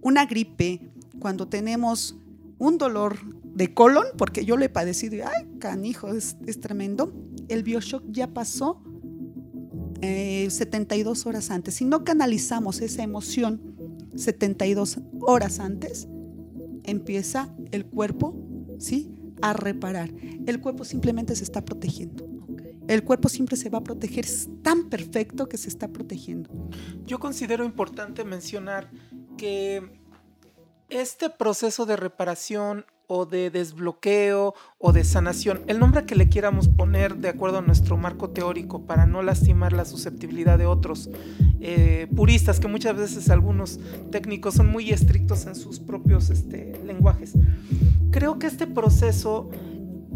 [0.00, 2.16] una gripe, cuando tenemos
[2.58, 3.18] un dolor
[3.54, 7.12] de colon, porque yo lo he padecido y, ay, canijo, es, tremendo,
[7.48, 8.82] el bioshock ya pasó
[10.00, 11.74] 72 eh, horas antes.
[11.74, 13.74] Si no canalizamos esa emoción
[14.16, 16.08] 72 horas antes,
[16.84, 18.34] empieza el cuerpo,
[18.78, 19.10] ¿sí?
[19.42, 20.10] A reparar.
[20.46, 22.26] El cuerpo simplemente se está protegiendo.
[22.86, 26.50] El cuerpo siempre se va a proteger, es tan perfecto que se está protegiendo.
[27.06, 28.90] Yo considero importante mencionar
[29.38, 30.00] que
[30.90, 36.68] este proceso de reparación o de desbloqueo o de sanación, el nombre que le quieramos
[36.68, 41.10] poner de acuerdo a nuestro marco teórico para no lastimar la susceptibilidad de otros
[41.60, 47.32] eh, puristas, que muchas veces algunos técnicos son muy estrictos en sus propios este, lenguajes.
[48.10, 49.50] Creo que este proceso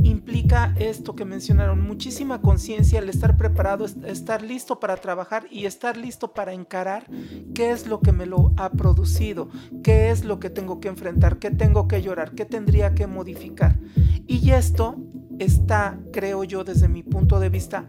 [0.03, 5.97] implica esto que mencionaron, muchísima conciencia, el estar preparado, estar listo para trabajar y estar
[5.97, 7.07] listo para encarar
[7.55, 9.49] qué es lo que me lo ha producido,
[9.83, 13.79] qué es lo que tengo que enfrentar, qué tengo que llorar, qué tendría que modificar.
[14.27, 14.97] Y esto
[15.39, 17.89] está, creo yo, desde mi punto de vista,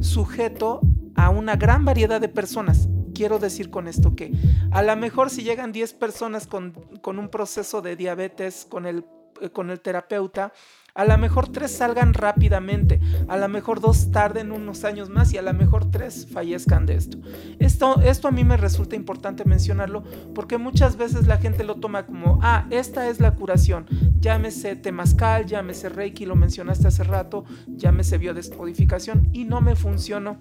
[0.00, 0.80] sujeto
[1.14, 2.88] a una gran variedad de personas.
[3.14, 4.32] Quiero decir con esto que
[4.70, 9.04] a lo mejor si llegan 10 personas con, con un proceso de diabetes con el,
[9.52, 10.52] con el terapeuta,
[10.94, 15.38] a lo mejor tres salgan rápidamente, a lo mejor dos tarden unos años más y
[15.38, 17.18] a lo mejor tres fallezcan de esto.
[17.58, 20.02] Esto, esto a mí me resulta importante mencionarlo
[20.34, 23.86] porque muchas veces la gente lo toma como, ah, esta es la curación,
[24.20, 30.38] llámese temazcal, llámese reiki, lo mencionaste hace rato, llámese biodescodificación y no me funcionó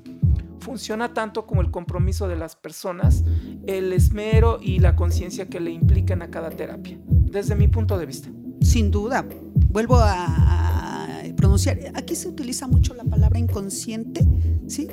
[0.59, 3.23] funciona tanto como el compromiso de las personas,
[3.65, 8.05] el esmero y la conciencia que le implican a cada terapia, desde mi punto de
[8.05, 8.29] vista.
[8.61, 9.25] Sin duda,
[9.69, 14.27] vuelvo a, pronunciar, aquí se utiliza mucho la palabra inconsciente,
[14.67, 14.89] ¿sí?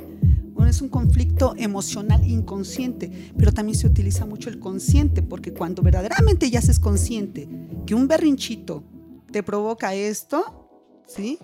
[0.53, 5.81] Bueno, es un conflicto emocional inconsciente, pero también se utiliza mucho el consciente, porque cuando
[5.81, 7.49] verdaderamente ya es consciente
[7.85, 8.83] que un berrinchito
[9.31, 10.69] te provoca esto,
[11.05, 11.37] ¿sí?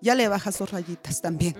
[0.00, 1.54] Ya le bajas dos rayitas también.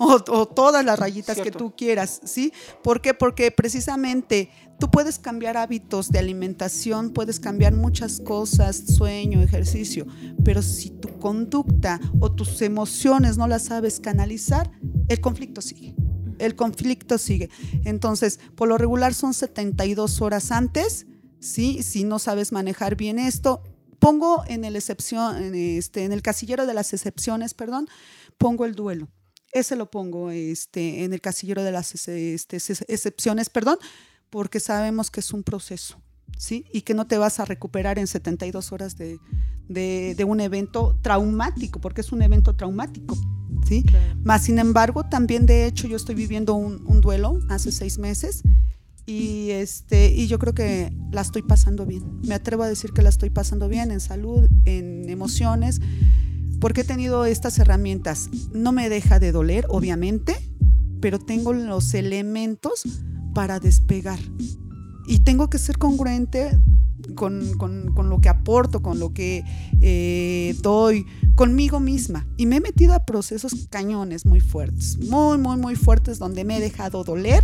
[0.32, 2.54] O, todas las rayitas que tú quieras, ¿sí?
[2.82, 3.12] ¿Por qué?
[3.12, 10.06] Porque precisamente Tú puedes cambiar hábitos de alimentación, puedes cambiar muchas cosas, sueño, ejercicio,
[10.42, 14.70] pero si tu conducta o tus emociones no las sabes canalizar,
[15.08, 15.94] el conflicto sigue.
[16.38, 17.50] El conflicto sigue.
[17.84, 21.06] Entonces, por lo regular son 72 horas antes,
[21.40, 21.82] ¿sí?
[21.82, 23.62] Si no sabes manejar bien esto,
[23.98, 27.86] pongo en el excepción, en, este, en el casillero de las excepciones, perdón,
[28.38, 29.08] pongo el duelo.
[29.52, 33.78] Ese lo pongo este, en el casillero de las este, excepciones, perdón,
[34.30, 36.00] porque sabemos que es un proceso,
[36.38, 36.64] ¿sí?
[36.72, 39.18] Y que no te vas a recuperar en 72 horas de,
[40.24, 43.16] un evento traumático, porque es un evento traumático,
[43.66, 43.84] ¿sí?
[44.22, 48.42] Más sin embargo, también de hecho yo estoy viviendo un, duelo hace seis meses
[49.06, 52.20] y, este, y yo creo que la estoy pasando bien.
[52.22, 55.80] Me atrevo a decir que la estoy pasando bien en salud, en emociones,
[56.60, 58.28] porque he tenido estas herramientas.
[58.52, 60.36] No me deja de doler, obviamente,
[61.00, 62.84] pero tengo los elementos
[63.34, 64.18] para despegar.
[65.06, 66.58] Y tengo que ser congruente
[67.14, 67.56] con,
[68.08, 69.42] lo que aporto, con lo que
[69.80, 72.26] eh, doy, conmigo misma.
[72.36, 76.58] Y me he metido a procesos cañones muy fuertes, muy, muy, muy fuertes, donde me
[76.58, 77.42] he dejado doler,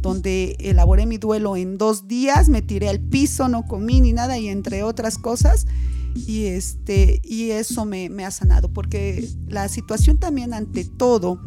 [0.00, 4.38] donde elaboré mi duelo en dos días, me tiré al piso, no comí ni nada,
[4.38, 5.66] y entre otras cosas.
[6.14, 11.40] Y, este, y eso me, ha sanado, porque la situación también ante todo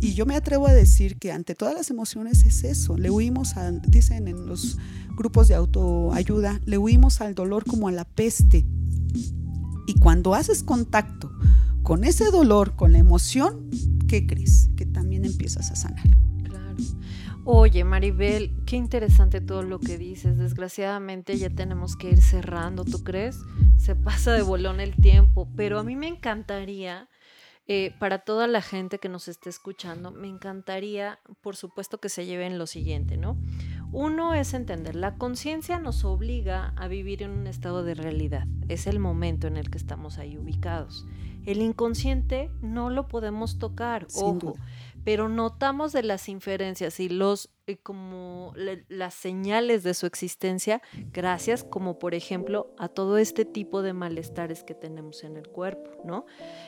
[0.00, 2.98] y yo me atrevo a decir que ante todas las emociones es eso.
[2.98, 4.76] Le huimos, al, dicen en los
[5.16, 8.66] grupos de autoayuda, le huimos al dolor como a la peste.
[9.86, 11.30] Y cuando haces contacto
[11.84, 13.70] con ese dolor, con la emoción,
[14.08, 14.70] ¿qué crees?
[14.76, 16.02] Que también empiezas a sanar.
[17.44, 20.38] Oye, Maribel, qué interesante todo lo que dices.
[20.38, 23.40] Desgraciadamente ya tenemos que ir cerrando, ¿tú crees?
[23.76, 27.08] Se pasa de bolón el tiempo, pero a mí me encantaría
[27.66, 32.26] eh, para toda la gente que nos esté escuchando, me encantaría, por supuesto, que se
[32.26, 33.36] lleven lo siguiente, ¿no?
[33.92, 38.86] Uno es entender, la conciencia nos obliga a vivir en un estado de realidad, es
[38.86, 41.06] el momento en el que estamos ahí ubicados.
[41.44, 44.54] El inconsciente no lo podemos tocar, ojo,
[45.04, 48.52] pero notamos de las inferencias y los eh, como
[48.88, 54.64] las señales de su existencia gracias como por ejemplo a todo este tipo de malestares
[54.64, 56.26] que tenemos en el cuerpo, ¿no?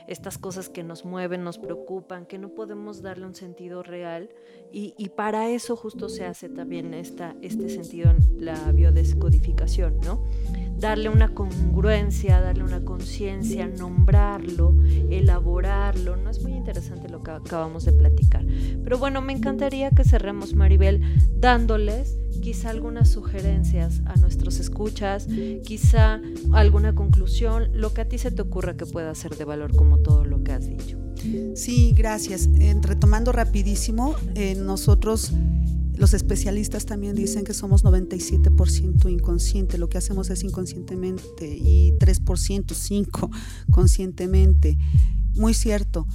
[0.08, 4.30] Estas cosas que nos mueven, nos preocupan, que no podemos darle un sentido real
[4.72, 10.24] y, y para eso justo se hace también esta, este sentido en la biodescodificación, ¿no?
[10.78, 14.74] Darle una congruencia, darle una conciencia, nombrarlo,
[15.10, 16.30] elaborarlo, ¿no?
[16.30, 18.44] Es muy interesante lo que acabamos de platicar.
[18.82, 20.93] Pero bueno, me encantaría que cerremos, Maribel,
[21.38, 25.26] dándoles quizá algunas sugerencias a nuestros escuchas,
[25.64, 26.20] quizá
[26.52, 29.98] alguna conclusión, lo que a ti se te ocurra que pueda ser de valor como
[29.98, 30.98] todo lo que has dicho.
[31.54, 32.50] Sí, gracias.
[32.82, 34.14] retomando rapidísimo,
[34.58, 35.32] nosotros
[35.96, 42.74] Los especialistas también dicen que somos 97% inconsciente, lo que hacemos es inconscientemente y 3%,
[42.74, 43.30] 5%
[43.70, 44.76] conscientemente.
[45.36, 46.06] Muy cierto.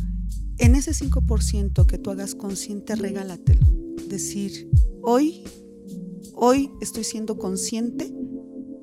[0.58, 3.66] En ese 5% que tú hagas consciente, regálatelo.
[4.10, 4.68] Decir,
[5.04, 5.44] hoy,
[6.34, 8.12] hoy estoy siendo consciente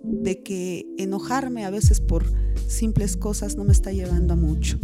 [0.05, 2.25] de que enojarme a veces por
[2.69, 4.79] simples cosas no me está llevando a mucho.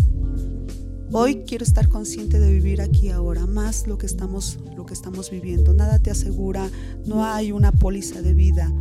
[1.12, 5.30] Hoy quiero estar consciente de vivir aquí ahora, más lo que estamos, lo que estamos
[5.30, 5.74] viviendo.
[5.74, 6.68] Nada te asegura,
[7.07, 8.74] no hay una póliza de vida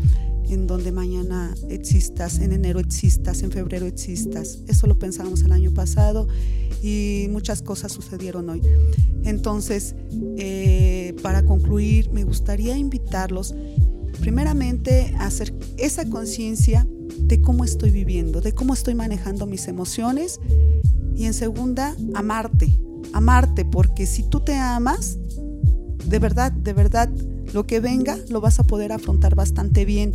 [0.49, 4.63] en donde mañana existas, en enero existas, en febrero existas.
[4.67, 6.27] Eso lo pensábamos el año pasado
[6.81, 8.61] y muchas cosas sucedieron hoy.
[9.23, 9.95] Entonces,
[10.37, 13.53] eh, para concluir, me gustaría invitarlos
[14.19, 20.39] primeramente a hacer esa conciencia de cómo estoy viviendo, de cómo estoy manejando mis emociones
[21.15, 22.79] y en segunda, amarte,
[23.13, 25.17] amarte, porque si tú te amas,
[26.05, 27.09] de verdad, de verdad,
[27.53, 30.13] lo que venga lo vas a poder afrontar bastante bien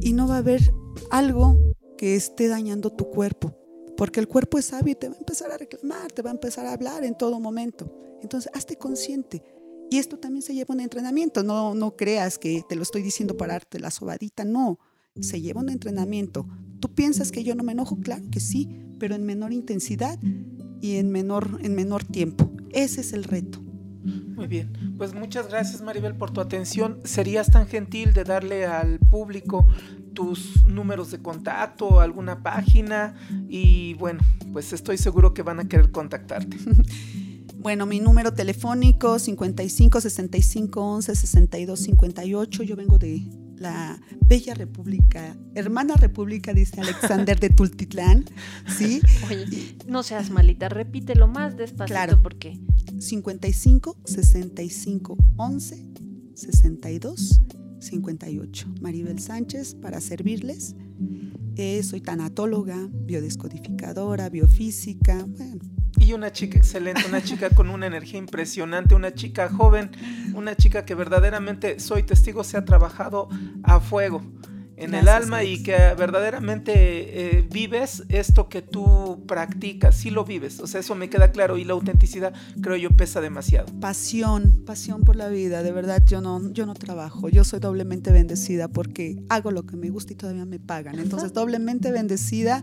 [0.00, 0.72] y no va a haber
[1.10, 1.58] algo
[1.98, 3.56] que esté dañando tu cuerpo,
[3.96, 6.66] porque el cuerpo es y te va a empezar a reclamar, te va a empezar
[6.66, 7.92] a hablar en todo momento.
[8.22, 9.42] Entonces, hazte consciente.
[9.90, 13.36] Y esto también se lleva un entrenamiento, no, no creas que te lo estoy diciendo
[13.36, 14.78] para darte la sobadita, no,
[15.20, 16.46] se lleva un entrenamiento.
[16.80, 17.98] ¿Tú piensas que yo no me enojo?
[18.00, 18.68] Claro que sí,
[18.98, 20.18] pero en menor intensidad
[20.80, 22.50] y en menor, en menor tiempo.
[22.70, 23.63] Ese es el reto.
[24.04, 27.00] Muy bien, pues muchas gracias Maribel por tu atención.
[27.04, 29.66] ¿Serías tan gentil de darle al público
[30.12, 33.14] tus números de contacto, alguna página?
[33.48, 34.20] Y bueno,
[34.52, 36.56] pues estoy seguro que van a querer contactarte.
[37.64, 42.62] Bueno, mi número telefónico 55 65 11 62 58.
[42.62, 43.08] Yo vengo de
[43.56, 48.24] la bella república, hermana república, dice Alexander de Tultitlán,
[48.76, 49.00] ¿sí?
[49.28, 52.20] Oye, no seas malita, repítelo más despacito claro.
[52.22, 52.58] porque
[52.98, 55.86] 55 65 11
[56.34, 57.40] 62
[57.84, 58.74] 58.
[58.80, 60.74] Maribel Sánchez para servirles.
[61.56, 65.62] Eh, soy tanatóloga, biodescodificadora, biofísica, bueno,
[65.98, 69.90] y una chica excelente, una chica con una energía impresionante, una chica joven,
[70.34, 73.28] una chica que verdaderamente, soy testigo, se ha trabajado
[73.62, 74.22] a fuego
[74.76, 76.72] en el alma y que verdaderamente
[77.38, 81.56] eh, vives esto que tú practicas, sí lo vives, o sea, eso me queda claro
[81.58, 83.66] y la autenticidad creo yo pesa demasiado.
[83.80, 88.10] Pasión, pasión por la vida, de verdad yo no, yo no trabajo, yo soy doblemente
[88.12, 92.62] bendecida porque hago lo que me gusta y todavía me pagan, entonces doblemente bendecida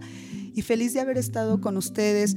[0.54, 2.36] y feliz de haber estado con ustedes.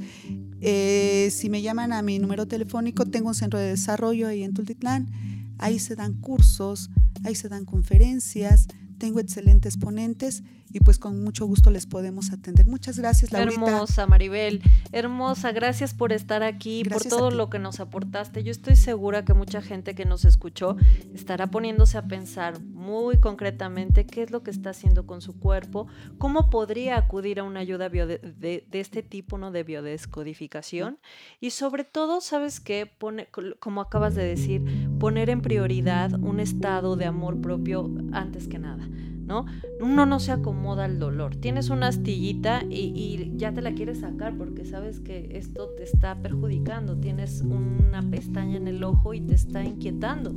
[0.61, 4.53] Eh, si me llaman a mi número telefónico, tengo un centro de desarrollo ahí en
[4.53, 5.11] Tultitlán.
[5.57, 6.89] Ahí se dan cursos,
[7.23, 8.67] ahí se dan conferencias,
[8.97, 10.43] tengo excelentes ponentes
[10.75, 12.67] y pues con mucho gusto les podemos atender.
[12.67, 13.61] Muchas gracias, Laurita.
[13.61, 14.61] Hermosa, Maribel.
[14.91, 18.43] Hermosa, gracias por estar aquí, por todo lo que nos aportaste.
[18.43, 20.75] Yo estoy segura que mucha gente que nos escuchó
[21.13, 25.87] estará poniéndose a pensar muy concretamente qué es lo que está haciendo con su cuerpo,
[26.17, 29.51] cómo podría acudir a una ayuda de, de, este tipo, ¿no?
[29.51, 30.99] De biodescodificación.
[31.39, 32.85] Y sobre todo, ¿sabes qué?
[32.85, 34.61] Pone, como acabas de decir,
[34.99, 38.85] poner en prioridad un estado de amor propio antes que nada.
[39.25, 39.45] ¿No?
[39.79, 41.35] Uno no se acomoda al dolor.
[41.35, 46.15] Tienes una astillita y, ya te la quieres sacar porque sabes que esto te está
[46.15, 46.97] perjudicando.
[46.97, 50.33] Tienes una pestaña en el ojo y te está inquietando.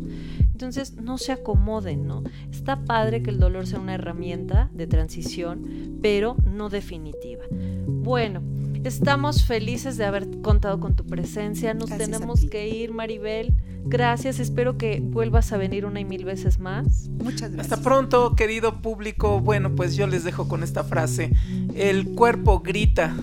[0.52, 2.24] Entonces, no se acomoden, ¿no?
[2.50, 7.44] Está padre que el dolor sea una herramienta de transición, pero no definitiva.
[7.86, 8.42] Bueno,
[8.84, 11.74] estamos felices de haber contado con tu presencia.
[11.74, 13.54] Nos tenemos que ir, Maribel.
[13.84, 17.08] Gracias, espero que vuelvas a venir una y mil veces más.
[17.08, 17.72] Muchas gracias.
[17.72, 19.40] Hasta pronto, querido público.
[19.40, 21.30] Bueno, pues yo les dejo con esta frase.
[21.74, 23.14] El cuerpo grita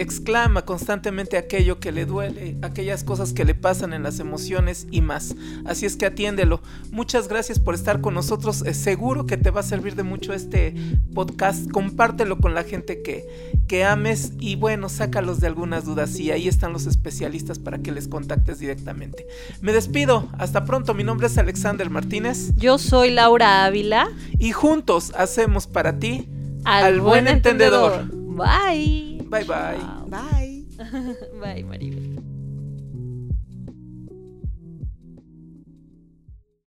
[0.00, 5.00] exclama constantemente aquello que le duele, aquellas cosas que le pasan en las emociones y
[5.00, 5.34] más.
[5.64, 6.60] Así es que atiéndelo.
[6.90, 8.64] Muchas gracias por estar con nosotros.
[8.72, 10.74] seguro que te va a servir de mucho este
[11.14, 11.70] podcast.
[11.70, 16.48] Compártelo con la gente que, que ames y bueno, sácalos de algunas dudas y ahí
[16.48, 19.26] están los especialistas para que les contactes directamente.
[19.60, 20.28] Me despido.
[20.38, 20.94] Hasta pronto.
[20.94, 22.54] Mi nombre es Alexander Martínez.
[22.56, 24.08] Yo soy Laura Ávila.
[24.38, 26.28] Y juntos hacemos para ti
[26.64, 28.04] al, buen, entendedor.
[28.10, 29.13] Bye.
[29.34, 29.82] Bye bye.
[30.06, 30.62] Bye.
[30.78, 32.22] bye, Maribel.